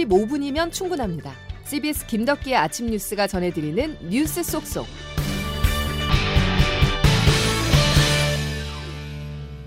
15분이면 0.00 0.72
충분합니다. 0.72 1.32
CBS 1.64 2.06
김덕기의 2.06 2.56
아침 2.56 2.86
뉴스가 2.86 3.26
전해드리는 3.26 3.96
뉴스 4.08 4.42
속속. 4.42 4.86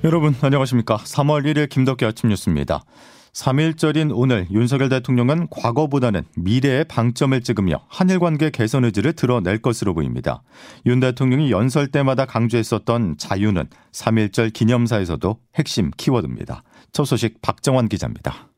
여러분 0.04 0.36
안녕하십니까? 0.42 0.98
3월 0.98 1.46
1일 1.46 1.70
김덕기 1.70 2.04
아침 2.06 2.30
뉴스입니다. 2.30 2.84
3일절인 3.32 4.12
오늘 4.14 4.46
윤석열 4.52 4.90
대통령은 4.90 5.48
과거보다는 5.50 6.24
미래에 6.36 6.84
방점을 6.84 7.40
찍으며 7.42 7.82
한일 7.88 8.20
관계 8.20 8.52
개선 8.52 8.86
의지를 8.86 9.14
드러낼 9.14 9.60
것으로 9.60 9.94
보입니다. 9.96 10.44
윤 10.86 11.00
대통령이 11.00 11.52
연설 11.52 11.88
때마다 11.88 12.26
강조했었던 12.26 13.16
자유는 13.18 13.70
3일절 13.92 14.54
기념사에서도 14.54 15.40
핵심 15.56 15.90
키워드입니다. 15.98 16.64
첫 16.92 17.06
소식 17.06 17.42
박정환 17.42 17.88
기자입니다. 17.88 18.53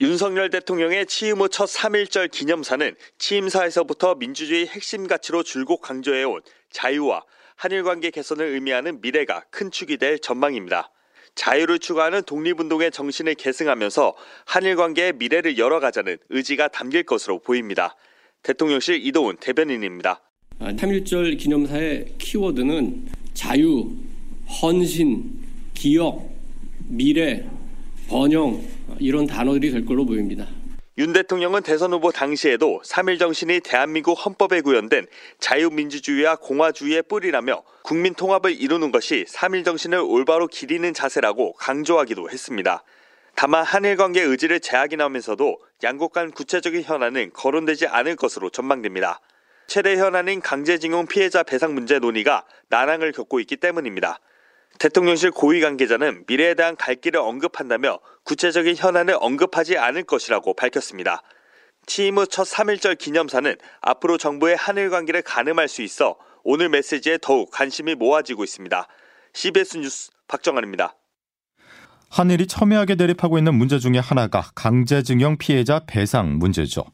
윤석열 0.00 0.48
대통령의 0.48 1.06
취임 1.06 1.38
후 1.38 1.48
첫 1.48 1.64
3일절 1.68 2.30
기념사는 2.30 2.94
취임사에서부터 3.18 4.14
민주주의 4.14 4.64
핵심 4.64 5.08
가치로 5.08 5.42
줄곧 5.42 5.78
강조해온 5.78 6.40
자유와 6.70 7.24
한일 7.56 7.82
관계 7.82 8.10
개선을 8.10 8.46
의미하는 8.46 9.00
미래가 9.00 9.42
큰 9.50 9.72
축이 9.72 9.96
될 9.96 10.20
전망입니다. 10.20 10.92
자유를 11.34 11.80
추구하는 11.80 12.22
독립운동의 12.22 12.92
정신을 12.92 13.34
계승하면서 13.34 14.14
한일 14.44 14.76
관계의 14.76 15.14
미래를 15.14 15.58
열어가자는 15.58 16.18
의지가 16.28 16.68
담길 16.68 17.02
것으로 17.02 17.40
보입니다. 17.40 17.96
대통령실 18.44 19.04
이도훈 19.04 19.36
대변인입니다. 19.38 20.22
3.1절 20.60 21.36
기념사의 21.38 22.14
키워드는 22.18 23.08
자유, 23.34 23.90
헌신, 24.62 25.40
기억, 25.74 26.30
미래, 26.86 27.44
번영 28.08 28.77
이런 28.98 29.26
단어들이 29.26 29.70
될 29.70 29.84
걸로 29.84 30.04
보입니다. 30.04 30.46
윤 30.98 31.12
대통령은 31.12 31.62
대선 31.62 31.92
후보 31.92 32.10
당시에도 32.10 32.82
3일 32.84 33.20
정신이 33.20 33.60
대한민국 33.60 34.14
헌법에 34.14 34.60
구현된 34.62 35.06
자유민주주의와 35.38 36.36
공화주의의 36.36 37.04
뿌리라며 37.04 37.62
국민 37.82 38.14
통합을 38.14 38.60
이루는 38.60 38.90
것이 38.90 39.24
3일 39.28 39.64
정신을 39.64 39.98
올바로 39.98 40.48
기리는 40.48 40.92
자세라고 40.92 41.52
강조하기도 41.52 42.30
했습니다. 42.30 42.82
다만 43.36 43.62
한일 43.62 43.96
관계 43.96 44.22
의지를 44.22 44.58
재확인하면서도 44.58 45.58
양국 45.84 46.12
간 46.12 46.32
구체적인 46.32 46.82
현안은 46.82 47.30
거론되지 47.32 47.86
않을 47.86 48.16
것으로 48.16 48.50
전망됩니다. 48.50 49.20
최대 49.68 49.96
현안인 49.96 50.40
강제징용 50.40 51.06
피해자 51.06 51.44
배상 51.44 51.74
문제 51.74 52.00
논의가 52.00 52.44
난항을 52.70 53.12
겪고 53.12 53.38
있기 53.38 53.58
때문입니다. 53.58 54.18
대통령실 54.78 55.30
고위 55.32 55.60
관계자는 55.60 56.24
미래에 56.26 56.54
대한 56.54 56.76
갈 56.76 56.94
길을 56.94 57.18
언급한다며 57.20 57.98
구체적인 58.24 58.76
현안을 58.76 59.16
언급하지 59.18 59.76
않을 59.78 60.04
것이라고 60.04 60.54
밝혔습니다. 60.54 61.22
취임 61.86 62.18
후 62.18 62.26
첫 62.26 62.44
3일절 62.44 62.98
기념사는 62.98 63.56
앞으로 63.80 64.18
정부의 64.18 64.56
한일 64.56 64.90
관계를 64.90 65.22
가늠할 65.22 65.68
수 65.68 65.80
있어 65.82 66.18
오늘 66.44 66.68
메시지에 66.68 67.18
더욱 67.20 67.50
관심이 67.50 67.94
모아지고 67.94 68.44
있습니다. 68.44 68.86
CBS 69.32 69.78
뉴스 69.78 70.10
박정환입니다. 70.28 70.97
한일이 72.08 72.46
첨예하게 72.46 72.94
대립하고 72.94 73.38
있는 73.38 73.54
문제 73.54 73.78
중의 73.78 74.00
하나가 74.00 74.50
강제징용 74.54 75.36
피해자 75.36 75.80
배상 75.86 76.38
문제죠. 76.38 76.84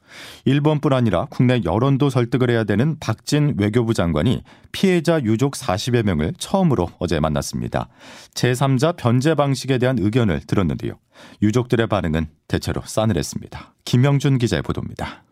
일본뿐 0.44 0.92
아니라 0.92 1.26
국내 1.30 1.60
여론도 1.64 2.10
설득을 2.10 2.50
해야 2.50 2.64
되는 2.64 2.98
박진 2.98 3.54
외교부 3.56 3.94
장관이 3.94 4.42
피해자 4.72 5.22
유족 5.22 5.54
40여 5.54 6.04
명을 6.04 6.34
처음으로 6.38 6.90
어제 6.98 7.20
만났습니다. 7.20 7.88
제3자 8.34 8.96
변제 8.96 9.36
방식에 9.36 9.78
대한 9.78 9.98
의견을 10.00 10.40
들었는데요. 10.40 10.98
유족들의 11.42 11.86
반응은 11.86 12.26
대체로 12.48 12.82
싸늘했습니다. 12.84 13.74
김영준 13.84 14.38
기자의 14.38 14.62
보도입니다. 14.62 15.22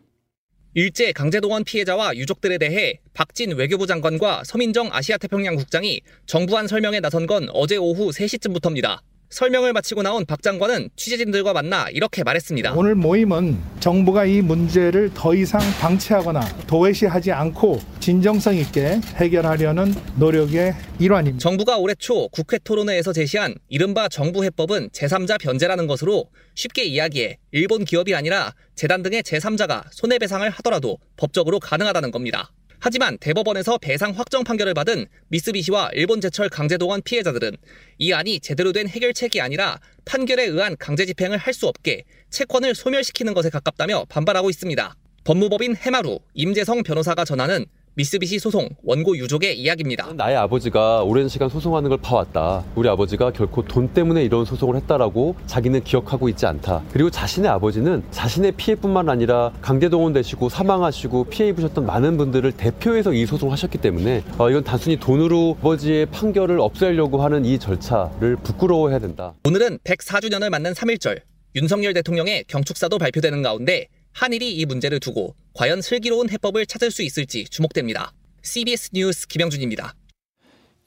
일제 0.75 1.11
강제동원 1.11 1.65
피해자와 1.65 2.15
유족들에 2.15 2.57
대해 2.57 2.99
박진 3.13 3.51
외교부 3.55 3.85
장관과 3.85 4.43
서민정 4.43 4.89
아시아태평양 4.91 5.55
국장이 5.55 6.01
정부안 6.25 6.67
설명에 6.67 6.99
나선 6.99 7.27
건 7.27 7.47
어제 7.53 7.75
오후 7.75 8.09
3시쯤부터입니다. 8.09 9.01
설명을 9.33 9.73
마치고 9.73 10.03
나온 10.03 10.25
박 10.27 10.43
장관은 10.43 10.89
취재진들과 10.95 11.53
만나 11.53 11.87
이렇게 11.89 12.23
말했습니다. 12.23 12.73
오늘 12.75 12.93
모임은 12.93 13.57
정부가 13.79 14.25
이 14.25 14.41
문제를 14.41 15.11
더 15.15 15.33
이상 15.33 15.59
방치하거나 15.81 16.39
도외시하지 16.67 17.31
않고 17.31 17.81
진정성 17.99 18.55
있게 18.57 19.01
해결하려는 19.15 19.95
노력의 20.17 20.75
일환입니다. 20.99 21.41
정부가 21.41 21.77
올해 21.77 21.95
초 21.95 22.27
국회 22.29 22.59
토론회에서 22.59 23.11
제시한 23.11 23.55
이른바 23.69 24.07
정부 24.07 24.43
해법은 24.43 24.89
제3자 24.89 25.39
변제라는 25.41 25.87
것으로 25.87 26.29
쉽게 26.53 26.83
이야기해 26.83 27.39
일본 27.51 27.85
기업이 27.85 28.13
아니라 28.13 28.53
재단 28.75 29.01
등의 29.01 29.23
제3자가 29.23 29.85
손해배상을 29.91 30.47
하더라도 30.47 30.99
법적으로 31.17 31.59
가능하다는 31.59 32.11
겁니다. 32.11 32.51
하지만 32.85 33.17
대법원에서 33.17 33.77
배상 33.77 34.11
확정 34.11 34.43
판결을 34.43 34.73
받은 34.73 35.05
미쓰비시와 35.29 35.91
일본제철 35.93 36.49
강제동원 36.49 37.01
피해자들은 37.03 37.55
이 37.97 38.11
안이 38.11 38.41
제대로 38.41 38.73
된 38.73 38.89
해결책이 38.89 39.39
아니라 39.39 39.79
판결에 40.03 40.43
의한 40.43 40.75
강제 40.77 41.05
집행을 41.05 41.37
할 41.37 41.53
수 41.53 41.67
없게 41.67 42.03
채권을 42.29 42.75
소멸시키는 42.75 43.33
것에 43.35 43.49
가깝다며 43.51 44.05
반발하고 44.09 44.49
있습니다. 44.49 44.95
법무법인 45.23 45.77
해마루 45.77 46.19
임재성 46.33 46.83
변호사가 46.83 47.23
전하는 47.23 47.67
미쓰비시 47.95 48.39
소송 48.39 48.69
원고 48.81 49.15
유족의 49.15 49.59
이야기입니다. 49.59 50.13
나의 50.13 50.35
아버지가 50.35 51.03
오랜 51.03 51.27
시간 51.27 51.47
소송하는 51.47 51.89
걸 51.89 51.99
봐왔다. 51.99 52.63
우리 52.75 52.89
아버지가 52.89 53.31
결코 53.31 53.63
돈 53.63 53.93
때문에 53.93 54.23
이런 54.23 54.45
소송을 54.45 54.75
했다라고 54.77 55.35
자기는 55.45 55.83
기억하고 55.83 56.27
있지 56.29 56.47
않다. 56.47 56.83
그리고 56.91 57.11
자신의 57.11 57.51
아버지는 57.51 58.03
자신의 58.09 58.53
피해뿐만 58.53 59.09
아니라 59.09 59.53
강제동원 59.61 60.13
되시고 60.13 60.49
사망하시고 60.49 61.25
피해 61.25 61.49
입으셨던 61.49 61.85
많은 61.85 62.17
분들을 62.17 62.51
대표해서 62.53 63.13
이 63.13 63.27
소송을 63.27 63.53
하셨기 63.53 63.77
때문에 63.77 64.23
어, 64.39 64.49
이건 64.49 64.63
단순히 64.63 64.97
돈으로 64.99 65.57
아버지의 65.59 66.07
판결을 66.07 66.59
없애려고 66.59 67.21
하는 67.21 67.45
이 67.45 67.59
절차를 67.59 68.37
부끄러워해야 68.37 68.97
된다. 68.97 69.33
오늘은 69.45 69.77
104주년을 69.83 70.49
맞는 70.49 70.73
3.1절 70.73 71.21
윤석열 71.55 71.93
대통령의 71.93 72.45
경축사도 72.47 72.97
발표되는 72.97 73.43
가운데 73.43 73.87
한일이 74.13 74.55
이 74.55 74.65
문제를 74.65 74.99
두고 74.99 75.35
과연 75.53 75.81
슬기로운 75.81 76.29
해법을 76.29 76.65
찾을 76.65 76.91
수 76.91 77.03
있을지 77.03 77.45
주목됩니다. 77.45 78.11
CBS 78.41 78.89
뉴스 78.93 79.27
김영준입니다. 79.27 79.93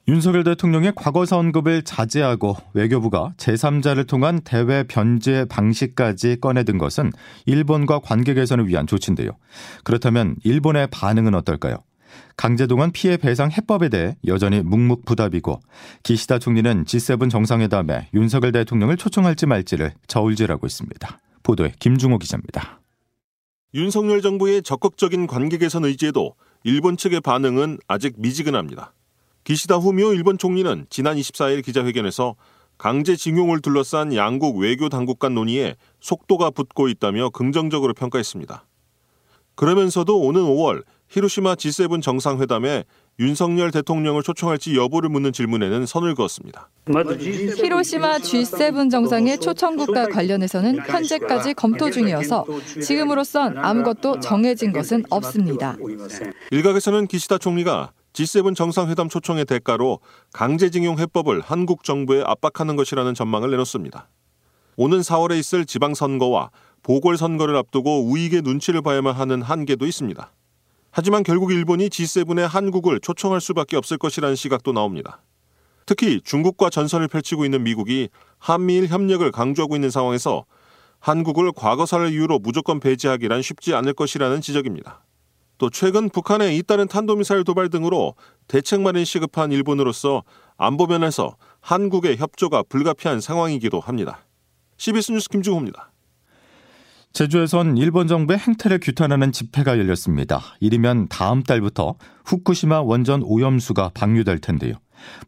윤석열 0.09 0.45
대통령의 0.45 0.93
과거사 0.95 1.37
언급을 1.37 1.83
자제하고 1.83 2.57
외교부가 2.75 3.35
제3자를 3.39 4.07
통한 4.07 4.41
대외 4.45 4.85
변제 4.85 5.47
방식까지 5.47 6.37
꺼내든 6.41 6.79
것은 6.79 7.11
일본과 7.45 7.99
관계 7.99 8.33
개선을 8.35 8.69
위한 8.69 8.87
조치인데요. 8.87 9.33
그렇다면 9.83 10.37
일본의 10.45 10.89
반응은 10.93 11.35
어떨까요? 11.35 11.79
강제동원 12.37 12.93
피해 12.93 13.17
배상 13.17 13.51
해법에 13.51 13.89
대해 13.89 14.17
여전히 14.27 14.61
묵묵부답이고 14.61 15.61
기시다 16.05 16.39
총리는 16.39 16.85
G7 16.85 17.29
정상회담에 17.29 18.11
윤석열 18.15 18.53
대통령을 18.53 18.97
초청할지 18.97 19.47
말지를 19.47 19.93
저울질하고 20.07 20.67
있습니다. 20.67 21.19
보도에 21.43 21.73
김중호 21.81 22.19
기자입니다. 22.19 22.81
윤석열 23.75 24.23
정부의 24.23 24.63
적극적인 24.63 25.27
관계 25.27 25.59
개선 25.59 25.85
의지에도 25.85 26.35
일본 26.65 26.97
측의 26.97 27.21
반응은 27.21 27.79
아직 27.89 28.15
미지근합니다. 28.17 28.93
기시다 29.45 29.77
후미오 29.77 30.15
일본 30.15 30.39
총리는 30.39 30.87
지난 30.89 31.17
24일 31.17 31.65
기자회견에서 31.65 32.37
강제징용을 32.79 33.61
둘러싼 33.61 34.15
양국 34.15 34.59
외교 34.59 34.89
당국 34.89 35.19
간 35.19 35.35
논의에 35.35 35.77
속도가 36.01 36.51
붙고 36.51 36.89
있다며 36.89 37.31
긍정적으로 37.31 37.95
평가했습니다. 37.95 38.65
그러면서도 39.55 40.21
오는 40.21 40.43
5월 40.43 40.85
히로시마 41.09 41.55
G7 41.55 42.03
정상회담에 42.03 42.85
윤석열 43.19 43.71
대통령을 43.71 44.23
초청할지 44.23 44.77
여부를 44.77 45.09
묻는 45.09 45.33
질문에는 45.33 45.87
선을 45.87 46.15
그었습니다. 46.15 46.69
히로시마 46.87 48.19
G7 48.19 48.91
정상의 48.91 49.41
초청국과 49.41 50.09
관련해서는 50.09 50.81
현재까지 50.87 51.55
검토 51.55 51.91
중이어서 51.91 52.45
지금으로선 52.83 53.57
아무것도 53.57 54.21
정해진 54.21 54.73
것은 54.73 55.05
없습니다. 55.09 55.77
일각에서는 56.51 57.07
기시다 57.07 57.39
총리가 57.39 57.93
G7 58.13 58.55
정상회담 58.55 59.09
초청의 59.09 59.47
대가로 59.47 60.01
강제징용 60.35 60.99
해법을 60.99 61.41
한국 61.41 61.85
정부에 61.85 62.23
압박하는 62.25 62.77
것이라는 62.77 63.15
전망을 63.15 63.51
내놓습니다. 63.51 64.09
오는 64.77 65.01
4월에 65.01 65.39
있을 65.39 65.65
지방선거와 65.65 66.51
보궐선거를 66.83 67.57
앞두고 67.57 68.05
우익의 68.11 68.43
눈치를 68.43 68.83
봐야만 68.83 69.15
하는 69.15 69.41
한계도 69.41 69.87
있습니다. 69.87 70.31
하지만 70.99 71.23
결국 71.23 71.53
일본이 71.53 71.91
G7에 71.91 72.49
한국을 72.49 73.01
초청할 73.01 73.43
수밖에 73.43 73.77
없을 73.77 73.99
것이라는 73.99 74.35
시각도 74.35 74.73
나옵니다. 74.73 75.21
특히 75.85 76.23
중국과 76.25 76.71
전선을 76.71 77.09
펼치고 77.09 77.45
있는 77.45 77.65
미국이 77.65 78.09
한미일 78.39 78.87
협력을 78.87 79.31
강조하고 79.31 79.75
있는 79.75 79.91
상황에서 79.91 80.47
한국을 80.99 81.53
과거사를 81.55 82.11
이유로 82.11 82.39
무조건 82.39 82.81
배제하기란 82.81 83.43
쉽지 83.43 83.75
않을 83.75 83.93
것이라는 83.93 84.41
지적입니다. 84.41 85.05
또 85.59 85.69
최근 85.69 86.09
북한의 86.09 86.57
잇따른 86.57 86.89
탄도미사일 86.89 87.45
도발 87.45 87.69
등으로 87.69 88.15
대책마련 88.49 89.05
시급한 89.05 89.53
일본으로서 89.53 90.25
안보 90.57 90.87
면에서 90.87 91.37
한국의 91.61 92.17
협조가 92.17 92.63
불가피한 92.71 93.21
상황이기도 93.21 93.81
합니다. 93.81 94.25
CBS 94.79 95.13
뉴스 95.13 95.29
김중호입니다. 95.29 95.93
제주에선 97.17 97.79
일본 97.79 98.09
정부의 98.09 98.39
행태를 98.39 98.79
규탄하는 98.79 99.33
집회가 99.33 99.79
열렸습니다. 99.79 100.43
이르면 100.61 101.09
다음 101.09 101.43
달부터 101.43 101.95
후쿠시마 102.27 102.83
원전 102.83 103.23
오염수가 103.23 103.93
방류될 103.95 104.39
텐데요. 104.41 104.75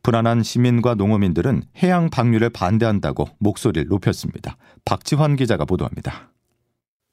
불안한 0.03 0.43
시민과 0.43 0.97
농어민들은 0.97 1.63
해양 1.83 2.11
방류를 2.11 2.51
반대한다고 2.51 3.29
목소리를 3.39 3.89
높였습니다. 3.89 4.59
박지환 4.85 5.37
기자가 5.37 5.65
보도합니다. 5.65 6.31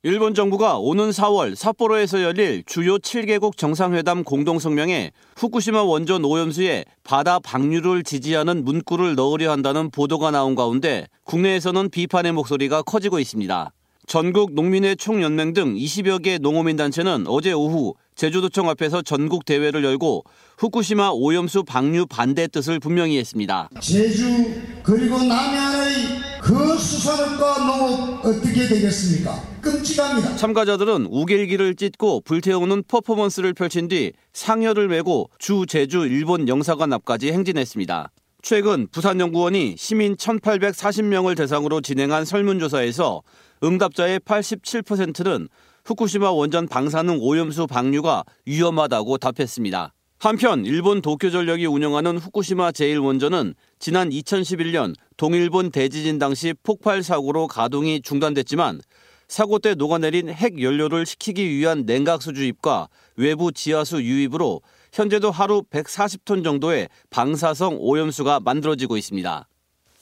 일본 0.03 0.33
정부가 0.33 0.77
오는 0.77 1.09
4월 1.09 1.55
삿포로에서 1.55 2.21
열릴 2.21 2.65
주요 2.65 2.97
7개국 2.97 3.55
정상회담 3.55 4.25
공동성명에 4.25 5.11
후쿠시마 5.37 5.83
원전 5.83 6.25
오염수에 6.25 6.83
바다 7.05 7.39
방류를 7.39 8.03
지지하는 8.03 8.65
문구를 8.65 9.15
넣으려 9.15 9.51
한다는 9.51 9.89
보도가 9.89 10.31
나온 10.31 10.53
가운데 10.53 11.07
국내에서는 11.23 11.91
비판의 11.91 12.33
목소리가 12.33 12.81
커지고 12.81 13.19
있습니다. 13.19 13.71
전국 14.07 14.53
농민회 14.53 14.95
총연맹 14.95 15.53
등 15.53 15.75
20여 15.75 16.21
개 16.23 16.37
농어민 16.37 16.75
단체는 16.75 17.25
어제 17.27 17.51
오후 17.51 17.95
제주도청 18.15 18.69
앞에서 18.69 19.01
전국 19.01 19.45
대회를 19.45 19.83
열고 19.83 20.23
후쿠시마 20.57 21.09
오염수 21.13 21.63
방류 21.63 22.05
반대 22.05 22.47
뜻을 22.47 22.79
분명히 22.79 23.17
했습니다. 23.17 23.69
제주 23.81 24.53
그리고 24.83 25.17
남해안의 25.17 25.95
그 26.41 26.77
수산업과 26.77 27.65
농업 27.65 28.25
어떻게 28.25 28.67
되겠습니까? 28.67 29.41
끔찍합니다. 29.61 30.35
참가자들은 30.35 31.07
우길기를 31.09 31.75
찢고 31.75 32.21
불태우는 32.21 32.83
퍼포먼스를 32.87 33.53
펼친 33.53 33.87
뒤 33.87 34.13
상여를 34.33 34.87
메고 34.87 35.29
주 35.39 35.65
제주 35.67 36.05
일본 36.05 36.47
영사관 36.47 36.93
앞까지 36.93 37.31
행진했습니다. 37.31 38.11
최근 38.45 38.87
부산연구원이 38.91 39.73
시민 39.75 40.15
1,840명을 40.15 41.35
대상으로 41.35 41.81
진행한 41.81 42.25
설문조사에서 42.25 43.23
응답자의 43.63 44.19
87%는 44.19 45.49
후쿠시마 45.83 46.29
원전 46.29 46.67
방사능 46.67 47.17
오염수 47.21 47.65
방류가 47.65 48.23
위험하다고 48.45 49.17
답했습니다. 49.17 49.93
한편 50.19 50.63
일본 50.63 51.01
도쿄전력이 51.01 51.65
운영하는 51.65 52.19
후쿠시마 52.19 52.69
제1원전은 52.69 53.55
지난 53.79 54.11
2011년 54.11 54.93
동일본 55.17 55.71
대지진 55.71 56.19
당시 56.19 56.53
폭발 56.61 57.01
사고로 57.01 57.47
가동이 57.47 58.01
중단됐지만 58.01 58.79
사고 59.27 59.57
때 59.57 59.73
녹아내린 59.73 60.29
핵 60.29 60.61
연료를 60.61 61.07
식히기 61.07 61.49
위한 61.49 61.87
냉각수 61.87 62.33
주입과 62.33 62.89
외부 63.15 63.51
지하수 63.51 64.03
유입으로 64.03 64.61
현재도 64.95 65.29
하루 65.29 65.61
140톤 65.63 66.41
정도의 66.41 66.87
방사성 67.09 67.75
오염수가 67.81 68.39
만들어지고 68.39 68.95
있습니다. 68.95 69.45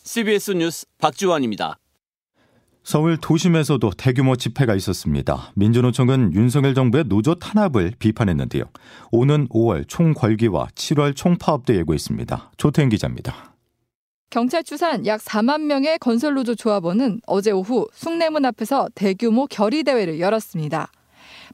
CBS 0.04 0.52
뉴스 0.52 0.86
박지원입니다. 1.00 1.80
서울 2.84 3.18
도심에서도 3.18 3.90
대규모 3.98 4.36
집회가 4.36 4.76
있었습니다. 4.76 5.52
민주노총은 5.56 6.34
윤석열 6.36 6.76
정부의 6.76 7.06
노조 7.06 7.34
탄압을 7.34 7.94
비판했는데요. 7.98 8.66
오는 9.12 9.48
5월 9.48 9.88
총궐기와 9.88 10.68
7월 10.76 11.16
총파업도 11.16 11.76
예고했습니다. 11.76 12.52
조태인 12.58 12.90
기자입니다. 12.90 13.56
경찰 14.30 14.64
추산 14.64 15.08
약 15.08 15.22
4만 15.22 15.62
명의 15.62 15.98
건설노조 15.98 16.54
조합원은 16.54 17.22
어제 17.26 17.50
오후 17.50 17.88
숭례문 17.94 18.46
앞에서 18.46 18.90
대규모 18.94 19.48
결의대회를 19.48 20.20
열었습니다. 20.20 20.92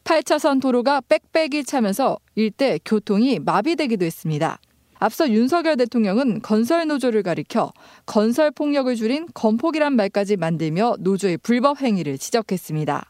8차선 0.03 0.61
도로가 0.61 1.01
빽빽이 1.01 1.63
차면서 1.63 2.19
일대 2.35 2.79
교통이 2.83 3.39
마비되기도 3.39 4.05
했습니다. 4.05 4.59
앞서 4.99 5.29
윤석열 5.29 5.77
대통령은 5.77 6.41
건설 6.41 6.85
노조를 6.87 7.23
가리켜 7.23 7.71
건설 8.05 8.51
폭력을 8.51 8.93
줄인 8.95 9.27
건폭이란 9.33 9.95
말까지 9.95 10.35
만들며 10.35 10.97
노조의 10.99 11.37
불법 11.37 11.81
행위를 11.81 12.17
지적했습니다. 12.17 13.09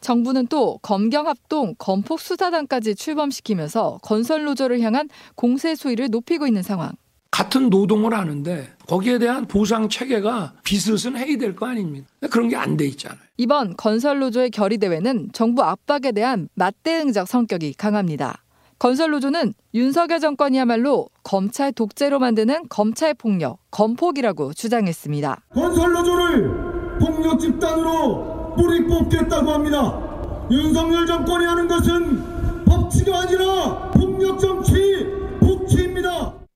정부는 0.00 0.46
또 0.46 0.78
검경합동 0.82 1.74
건폭 1.78 2.20
수사단까지 2.20 2.94
출범시키면서 2.94 3.98
건설 4.02 4.44
노조를 4.44 4.80
향한 4.80 5.08
공세 5.34 5.74
수위를 5.74 6.08
높이고 6.10 6.46
있는 6.46 6.62
상황. 6.62 6.92
같은 7.40 7.70
노동을 7.70 8.12
하는데 8.12 8.68
거기에 8.86 9.18
대한 9.18 9.46
보상 9.46 9.88
체계가 9.88 10.52
비슷은 10.62 11.16
해야 11.16 11.38
될 11.38 11.56
거 11.56 11.66
아닙니까? 11.66 12.06
그런 12.30 12.48
게 12.50 12.56
안 12.56 12.76
돼 12.76 12.86
있잖아요. 12.88 13.18
이번 13.38 13.76
건설 13.78 14.18
노조의 14.18 14.50
결의 14.50 14.76
대회는 14.76 15.30
정부 15.32 15.62
압박에 15.62 16.12
대한 16.12 16.48
맞대응적 16.54 17.26
성격이 17.26 17.74
강합니다. 17.74 18.42
건설노조는 18.78 19.54
윤석열 19.74 20.20
정권이야말로 20.20 21.08
검찰 21.22 21.72
독재로 21.72 22.18
만드는 22.18 22.64
검찰 22.68 23.14
폭력, 23.14 23.58
검폭이라고 23.70 24.52
주장했습니다. 24.54 25.40
건설노조를 25.54 26.98
폭력 27.00 27.40
집단으로 27.40 28.54
뿌리 28.56 28.86
뽑겠다고 28.86 29.50
합니다. 29.50 30.46
윤석열 30.50 31.06
정권이 31.06 31.44
하는 31.46 31.68
것은 31.68 32.64
법치가 32.66 33.20
아니라 33.20 33.90
폭력 33.92 34.38
정치. 34.38 34.69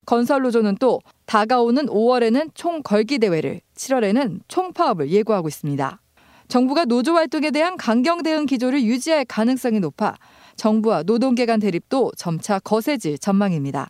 건설노조는 0.05 0.77
또 0.79 1.01
다가오는 1.25 1.87
5월에는 1.87 2.51
총걸기 2.53 3.19
대회를, 3.19 3.61
7월에는 3.75 4.39
총파업을 4.47 5.09
예고하고 5.09 5.47
있습니다. 5.47 5.99
정부가 6.47 6.85
노조 6.85 7.13
활동에 7.13 7.51
대한 7.51 7.75
강경 7.77 8.23
대응 8.23 8.45
기조를 8.45 8.83
유지할 8.83 9.25
가능성이 9.25 9.79
높아 9.79 10.15
정부와 10.55 11.03
노동계 11.03 11.45
간 11.45 11.59
대립도 11.59 12.11
점차 12.17 12.59
거세질 12.59 13.17
전망입니다. 13.17 13.89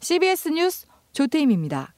CBS 0.00 0.50
뉴스 0.50 0.86
조태임입니다. 1.12 1.95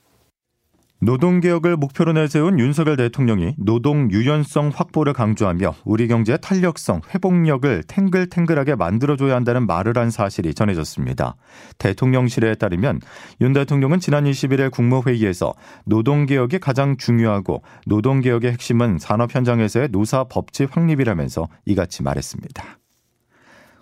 노동개혁을 1.01 1.77
목표로 1.77 2.13
내세운 2.13 2.59
윤석열 2.59 2.97
대통령이 2.97 3.55
노동 3.57 4.11
유연성 4.11 4.73
확보를 4.75 5.13
강조하며 5.13 5.77
우리 5.85 6.09
경제의 6.09 6.39
탄력성, 6.43 7.03
회복력을 7.15 7.85
탱글탱글하게 7.85 8.75
만들어줘야 8.75 9.37
한다는 9.37 9.67
말을 9.67 9.97
한 9.97 10.11
사실이 10.11 10.55
전해졌습니다. 10.55 11.37
대통령실에 11.79 12.57
따르면 12.57 13.01
윤 13.41 13.53
대통령은 13.53 14.01
지난 14.01 14.25
21일 14.25 14.73
국무회의에서 14.73 15.55
노동개혁이 15.85 16.59
가장 16.59 16.97
중요하고 16.97 17.63
노동개혁의 17.87 18.53
핵심은 18.53 18.99
산업 18.99 19.35
현장에서의 19.35 19.89
노사 19.93 20.25
법치 20.25 20.65
확립이라면서 20.65 21.49
이같이 21.65 22.03
말했습니다. 22.03 22.79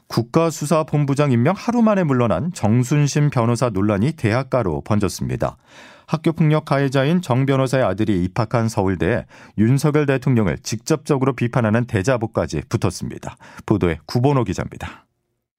국가수사본부장 0.08 1.32
임명 1.32 1.54
하루 1.56 1.82
만에 1.82 2.04
물러난 2.04 2.52
정순심 2.52 3.30
변호사 3.30 3.70
논란이 3.70 4.12
대학가로 4.12 4.82
번졌습니다. 4.82 5.56
학교 6.06 6.32
폭력 6.32 6.64
가해자인 6.64 7.20
정 7.20 7.46
변호사의 7.46 7.84
아들이 7.84 8.22
입학한 8.24 8.68
서울대에 8.68 9.26
윤석열 9.58 10.06
대통령을 10.06 10.58
직접적으로 10.62 11.34
비판하는 11.34 11.86
대자보까지 11.86 12.62
붙었습니다. 12.68 13.36
보도에 13.66 13.98
구본호 14.06 14.44
기자입니다. 14.44 15.06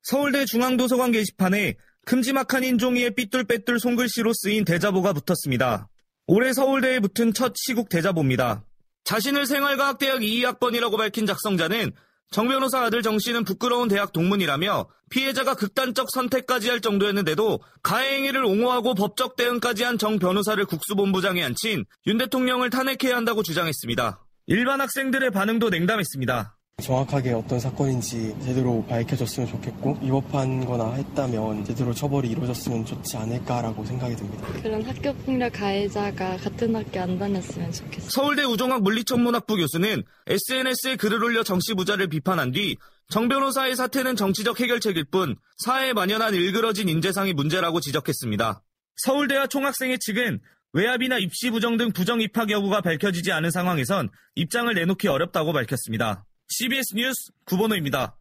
서울대 0.03 0.45
중앙도서관 0.45 1.11
게시판에 1.11 1.75
큼지막한 2.05 2.63
인종이의 2.63 3.11
삐뚤빼뚤 3.15 3.77
손글씨로 3.77 4.31
쓰인 4.33 4.63
대자보가 4.63 5.11
붙었습니다. 5.13 5.89
올해 6.27 6.53
서울대에 6.53 7.01
붙은 7.01 7.33
첫 7.33 7.53
시국 7.57 7.89
대자보입니다. 7.89 8.63
자신을 9.03 9.45
생활과학대학 9.45 10.19
2학번이라고 10.19 10.97
밝힌 10.97 11.25
작성자는 11.25 11.91
정 12.31 12.47
변호사 12.47 12.83
아들 12.83 13.01
정 13.01 13.19
씨는 13.19 13.43
부끄러운 13.45 13.87
대학 13.87 14.11
동문이라며 14.11 14.87
피해자가 15.09 15.55
극단적 15.55 16.09
선택까지 16.11 16.69
할 16.69 16.81
정도였는데도 16.81 17.61
가해 17.81 18.15
행위를 18.15 18.43
옹호하고 18.43 18.93
법적 18.95 19.35
대응까지 19.37 19.83
한 19.83 19.97
정 19.97 20.19
변호사를 20.19 20.63
국수본부장에 20.65 21.41
앉힌 21.43 21.85
윤 22.07 22.17
대통령을 22.17 22.69
탄핵해야 22.69 23.15
한다고 23.15 23.43
주장했습니다. 23.43 24.23
일반 24.47 24.81
학생들의 24.81 25.31
반응도 25.31 25.69
냉담했습니다. 25.69 26.56
정확하게 26.87 27.33
어떤 27.33 27.59
사건인지 27.59 28.35
제대로 28.43 28.85
밝혀졌으면 28.85 29.49
좋겠고 29.49 29.97
위법한 30.01 30.63
거나 30.63 30.93
했다면 30.93 31.65
제대로 31.65 31.91
처벌이 31.91 32.29
이루어졌으면 32.29 32.85
좋지 32.85 33.17
않을까라고 33.17 33.83
생각이 33.83 34.15
듭니다. 34.15 34.47
그런 34.61 34.83
학교 34.83 35.11
폭력 35.13 35.53
가해자가 35.53 36.37
같은 36.37 36.75
학교 36.75 36.99
안 36.99 37.17
다녔으면 37.17 37.71
좋겠어요. 37.71 38.09
서울대 38.09 38.43
우종학 38.43 38.83
물리천문학부 38.83 39.55
교수는 39.57 40.03
SNS에 40.27 40.97
글을 40.97 41.23
올려 41.23 41.43
정씨 41.43 41.73
부자를 41.73 42.07
비판한 42.09 42.51
뒤 42.51 42.77
정 43.09 43.29
변호사의 43.29 43.75
사태는 43.75 44.15
정치적 44.15 44.59
해결책일 44.59 45.05
뿐 45.05 45.37
사회에 45.57 45.93
만연한 45.93 46.33
일그러진 46.33 46.89
인재상이 46.89 47.33
문제라고 47.33 47.79
지적했습니다. 47.79 48.61
서울대와 48.97 49.47
총학생회 49.47 49.97
측은 49.99 50.41
외압이나 50.73 51.17
입시 51.17 51.49
부정 51.49 51.77
등 51.77 51.91
부정 51.93 52.19
입학 52.19 52.51
여부가 52.51 52.81
밝혀지지 52.81 53.31
않은 53.31 53.49
상황에선 53.49 54.09
입장을 54.35 54.71
내놓기 54.73 55.07
어렵다고 55.07 55.53
밝혔습니다. 55.53 56.25
CBS 56.49 56.95
뉴스 56.95 57.31
구본호입니다. 57.45 58.17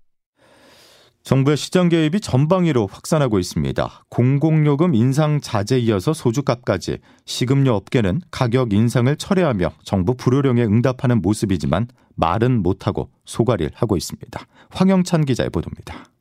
정부의 1.23 1.57
시장 1.57 1.89
개입이 1.89 2.21
전방위로 2.21 2.87
확산하고 2.87 3.39
있습니다. 3.39 4.05
공공요금 4.11 4.95
인상 4.95 5.41
자제 5.41 5.79
이어서 5.81 6.13
소주값까지 6.13 6.99
식음료 7.25 7.73
업계는 7.75 8.21
가격 8.31 8.73
인상을 8.73 9.15
철회하며 9.17 9.75
정부 9.85 10.15
불효령에 10.17 10.63
응답하는 10.65 11.23
모습이지만 11.23 11.89
말은 12.15 12.63
못하고 12.63 13.11
소가리를 13.25 13.73
하고 13.75 13.97
있습니다. 13.97 14.47
황영찬 14.71 15.25
기자의 15.25 15.51
보도입니다. 15.51 16.13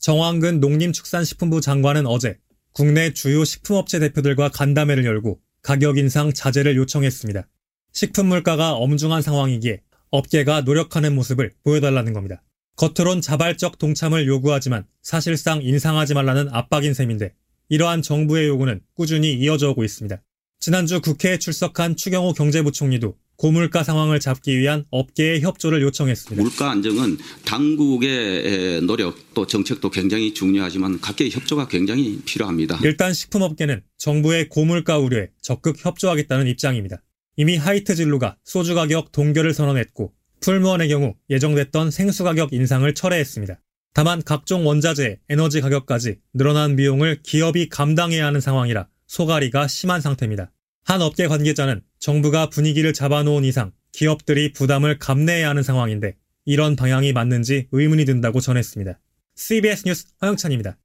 정황근 0.00 0.60
농림축산식품부 0.60 1.60
장관은 1.60 2.06
어제 2.06 2.38
국내 2.72 3.12
주요 3.12 3.44
식품업체 3.44 3.98
대표들과 3.98 4.48
간담회를 4.48 5.04
열고 5.04 5.40
가격 5.62 5.98
인상 5.98 6.32
자제를 6.32 6.76
요청했습니다. 6.76 7.48
식품 7.92 8.26
물가가 8.26 8.74
엄중한 8.74 9.22
상황이기에 9.22 9.80
업계가 10.12 10.60
노력하는 10.60 11.14
모습을 11.14 11.52
보여달라는 11.64 12.12
겁니다. 12.12 12.42
겉으론 12.76 13.20
자발적 13.20 13.78
동참을 13.78 14.26
요구하지만 14.26 14.84
사실상 15.02 15.62
인상하지 15.62 16.14
말라는 16.14 16.48
압박인 16.50 16.94
셈인데 16.94 17.34
이러한 17.68 18.02
정부의 18.02 18.48
요구는 18.48 18.80
꾸준히 18.94 19.32
이어져 19.32 19.70
오고 19.70 19.84
있습니다. 19.84 20.22
지난주 20.60 21.00
국회에 21.00 21.38
출석한 21.38 21.96
추경호 21.96 22.34
경제부총리도 22.34 23.16
고물가 23.36 23.82
상황을 23.82 24.20
잡기 24.20 24.56
위한 24.58 24.84
업계의 24.90 25.40
협조를 25.40 25.82
요청했습니다. 25.82 26.42
물가 26.42 26.70
안정은 26.70 27.18
당국의 27.44 28.82
노력 28.82 29.34
또 29.34 29.46
정책도 29.46 29.90
굉장히 29.90 30.32
중요하지만 30.34 31.00
각계의 31.00 31.30
협조가 31.30 31.66
굉장히 31.68 32.20
필요합니다. 32.24 32.78
일단 32.84 33.12
식품업계는 33.12 33.82
정부의 33.96 34.48
고물가 34.48 34.98
우려에 34.98 35.30
적극 35.40 35.84
협조하겠다는 35.84 36.46
입장입니다. 36.46 37.02
이미 37.36 37.56
하이트 37.56 37.94
진로가 37.94 38.36
소주 38.44 38.74
가격 38.74 39.10
동결을 39.12 39.54
선언했고 39.54 40.12
풀무원의 40.40 40.88
경우 40.88 41.14
예정됐던 41.30 41.90
생수 41.90 42.24
가격 42.24 42.52
인상을 42.52 42.92
철회했습니다. 42.94 43.60
다만 43.94 44.22
각종 44.22 44.66
원자재, 44.66 45.20
에너지 45.28 45.60
가격까지 45.60 46.18
늘어난 46.34 46.76
비용을 46.76 47.20
기업이 47.22 47.68
감당해야 47.68 48.26
하는 48.26 48.40
상황이라 48.40 48.88
소가리가 49.06 49.68
심한 49.68 50.00
상태입니다. 50.00 50.50
한 50.84 51.00
업계 51.00 51.28
관계자는 51.28 51.82
정부가 51.98 52.48
분위기를 52.48 52.92
잡아놓은 52.92 53.44
이상 53.44 53.72
기업들이 53.92 54.52
부담을 54.52 54.98
감내해야 54.98 55.48
하는 55.48 55.62
상황인데 55.62 56.16
이런 56.44 56.76
방향이 56.76 57.12
맞는지 57.12 57.68
의문이 57.70 58.04
든다고 58.04 58.40
전했습니다. 58.40 58.98
CBS 59.36 59.84
뉴스 59.86 60.06
허영찬입니다. 60.20 60.76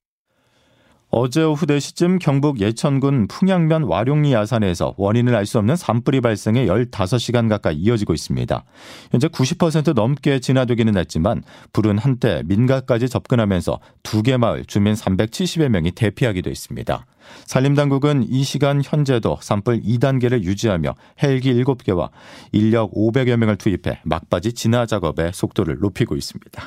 어제 1.10 1.42
오후 1.42 1.66
4시쯤 1.66 2.20
경북 2.20 2.60
예천군 2.60 3.28
풍양면 3.28 3.84
와룡리 3.84 4.34
야산에서 4.34 4.96
원인을 4.98 5.36
알 5.36 5.46
수 5.46 5.58
없는 5.58 5.78
산불이 5.78 6.20
발생해 6.20 6.66
15시간 6.66 7.48
가까이 7.48 7.76
이어지고 7.78 8.14
있습니다. 8.14 8.66
현재 9.12 9.28
90% 9.30 9.94
넘게 9.94 10.42
진화되기는 10.42 10.98
했지만 10.98 11.44
불은 11.72 11.98
한때 11.98 12.44
민가까지 12.46 13.08
접근하면서 13.08 13.80
두 14.04 14.22
개 14.22 14.36
마을 14.36 14.66
주민 14.66 14.94
370여 14.94 15.70
명이 15.70 15.92
대피하기도 15.92 16.50
했습니다. 16.50 17.06
산림당국은 17.46 18.26
이 18.30 18.44
시간 18.44 18.82
현재도 18.84 19.38
산불 19.42 19.82
2단계를 19.84 20.44
유지하며 20.44 20.94
헬기 21.24 21.54
7개와 21.64 22.10
인력 22.52 22.92
500여 22.94 23.38
명을 23.38 23.56
투입해 23.56 24.02
막바지 24.04 24.52
진화 24.54 24.86
작업의 24.86 25.32
속도를 25.34 25.78
높이고 25.80 26.18
있습니다. 26.18 26.62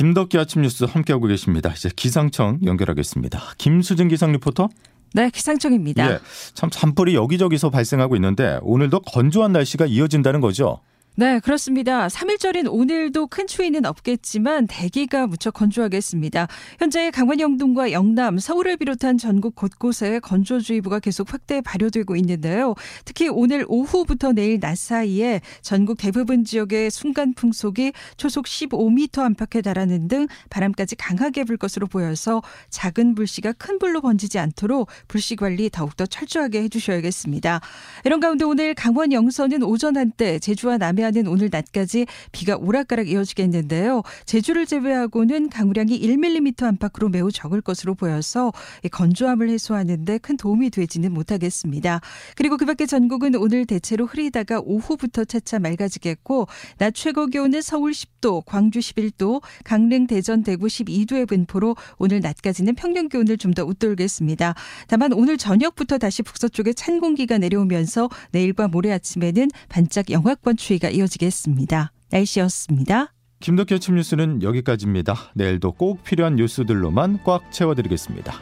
김덕기 0.00 0.38
아침 0.38 0.62
뉴스 0.62 0.84
함께하고 0.84 1.26
계십니다. 1.26 1.70
이제 1.76 1.90
기상청 1.94 2.58
연결하겠습니다. 2.64 3.38
김수진 3.58 4.08
기상 4.08 4.32
리포터. 4.32 4.70
네, 5.12 5.28
기상청입니다. 5.28 6.10
예, 6.10 6.18
참 6.54 6.70
산불이 6.72 7.14
여기저기서 7.14 7.68
발생하고 7.68 8.16
있는데 8.16 8.58
오늘도 8.62 9.00
건조한 9.00 9.52
날씨가 9.52 9.84
이어진다는 9.84 10.40
거죠. 10.40 10.80
네, 11.20 11.38
그렇습니다. 11.38 12.08
3일절인 12.08 12.66
오늘도 12.70 13.26
큰 13.26 13.46
추위는 13.46 13.84
없겠지만 13.84 14.66
대기가 14.66 15.26
무척 15.26 15.52
건조하겠습니다. 15.52 16.48
현재 16.78 17.10
강원 17.10 17.40
영동과 17.40 17.92
영남, 17.92 18.38
서울을 18.38 18.78
비롯한 18.78 19.18
전국 19.18 19.54
곳곳에 19.54 20.18
건조주의보가 20.20 20.98
계속 21.00 21.30
확대 21.30 21.60
발효되고 21.60 22.16
있는데요. 22.16 22.74
특히 23.04 23.28
오늘 23.28 23.66
오후부터 23.68 24.32
내일 24.32 24.60
낮 24.60 24.78
사이에 24.78 25.42
전국 25.60 25.98
대부분 25.98 26.42
지역의 26.42 26.90
순간 26.90 27.34
풍속이 27.34 27.92
초속 28.16 28.46
15m 28.46 29.18
안팎에 29.18 29.60
달하는 29.60 30.08
등 30.08 30.26
바람까지 30.48 30.96
강하게 30.96 31.44
불 31.44 31.58
것으로 31.58 31.86
보여서 31.86 32.40
작은 32.70 33.14
불씨가 33.14 33.52
큰 33.58 33.78
불로 33.78 34.00
번지지 34.00 34.38
않도록 34.38 34.88
불씨 35.06 35.36
관리 35.36 35.68
더욱더 35.68 36.06
철저하게 36.06 36.62
해주셔야겠습니다. 36.62 37.60
이런 38.06 38.20
가운데 38.20 38.46
오늘 38.46 38.72
강원 38.72 39.12
영서는 39.12 39.62
오전 39.62 39.98
한때 39.98 40.38
제주와 40.38 40.78
남해 40.78 41.09
남해안은 41.10 41.26
오늘 41.26 41.48
낮까지 41.52 42.06
비가 42.32 42.56
오락가락 42.56 43.08
이어지겠는데요. 43.08 44.02
제주를 44.24 44.66
제외하고는 44.66 45.50
강우량이 45.50 46.00
1mm 46.00 46.62
안팎으로 46.62 47.08
매우 47.08 47.30
적을 47.30 47.60
것으로 47.60 47.94
보여서 47.94 48.52
건조함을 48.90 49.48
해소하는데 49.50 50.18
큰 50.18 50.36
도움이 50.36 50.70
되지는 50.70 51.12
못하겠습니다. 51.12 52.00
그리고 52.36 52.56
그밖에 52.56 52.86
전국은 52.86 53.34
오늘 53.36 53.66
대체로 53.66 54.06
흐리다가 54.06 54.60
오후부터 54.64 55.24
차차 55.24 55.58
맑아지겠고 55.58 56.46
낮 56.78 56.94
최고 56.94 57.26
기온은 57.26 57.60
서울 57.60 57.92
10도, 57.92 58.44
광주 58.46 58.78
11도, 58.78 59.42
강릉, 59.64 60.06
대전, 60.06 60.42
대구 60.42 60.66
12도의 60.66 61.28
분포로 61.28 61.76
오늘 61.98 62.20
낮까지는 62.20 62.74
평년 62.74 63.08
기온을 63.08 63.36
좀 63.36 63.50
더 63.50 63.64
웃돌겠습니다. 63.64 64.54
다만 64.86 65.12
오늘 65.12 65.36
저녁부터 65.36 65.98
다시 65.98 66.22
북서쪽에 66.22 66.72
찬 66.72 67.00
공기가 67.00 67.36
내려오면서 67.36 68.08
내일과 68.30 68.68
모레 68.68 68.92
아침에는 68.92 69.48
반짝 69.68 70.10
영하권 70.10 70.56
추위가 70.56 70.89
이어지겠습니다. 70.90 71.92
날씨였습니다. 72.10 73.12
김덕기 73.40 73.74
아침 73.74 73.94
뉴스는 73.94 74.42
여기까지입니다. 74.42 75.14
내일도 75.34 75.72
꼭 75.72 76.04
필요한 76.04 76.36
뉴스들로만 76.36 77.20
꽉 77.24 77.50
채워드리겠습니다. 77.50 78.34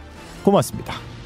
고맙습니다. 0.43 1.18